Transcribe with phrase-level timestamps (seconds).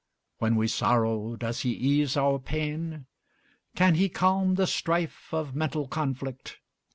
[0.39, 3.05] When we sorrow, does he ease our pain?
[3.75, 6.57] Can he calm the strife of mental conflict?